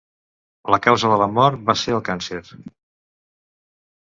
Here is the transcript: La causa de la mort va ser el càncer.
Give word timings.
La 0.75 0.79
causa 0.85 1.11
de 1.11 1.19
la 1.23 1.27
mort 1.33 1.61
va 1.67 1.75
ser 1.83 1.93
el 1.99 2.01
càncer. 2.09 2.41